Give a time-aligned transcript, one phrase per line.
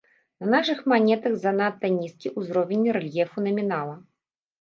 [0.43, 3.93] На нашых манетах занадта нізкі ўзровень рэльефу намінала.